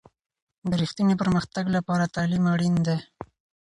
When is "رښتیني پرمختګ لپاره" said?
0.81-2.11